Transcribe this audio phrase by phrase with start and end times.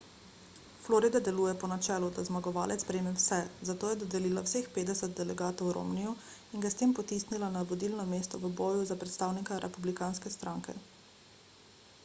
[0.85, 3.37] florida deluje po načelu da zmagovalec prejme vse
[3.69, 6.13] zato je dodelila vseh petdeset delegatov romneyju
[6.59, 10.77] in ga s tem potisnila na vodilno mesto v boju za predstavnika republikanske stranke